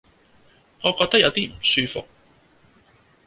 [0.81, 2.07] 我覺得有啲唔舒服